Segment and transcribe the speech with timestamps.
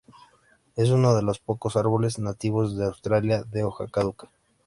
[0.75, 4.31] Es uno de los pocos árboles nativos de Australia de hoja caduca.